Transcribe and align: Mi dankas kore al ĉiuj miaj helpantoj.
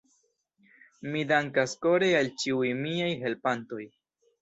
Mi 1.09 1.21
dankas 1.33 1.77
kore 1.85 2.09
al 2.23 2.35
ĉiuj 2.45 2.75
miaj 2.83 3.15
helpantoj. 3.25 3.89